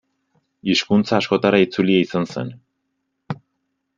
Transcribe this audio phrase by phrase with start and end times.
[0.73, 2.49] Hizkuntza askotara itzulia izan zen.